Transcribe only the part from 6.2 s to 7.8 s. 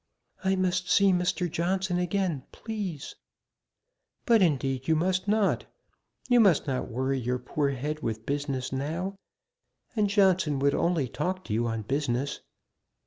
You must not worry your poor